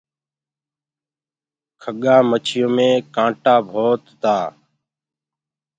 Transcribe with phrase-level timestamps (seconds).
[1.81, 4.37] کڳآ مڇيو مي ڪآنٽآ ڀوت تآ۔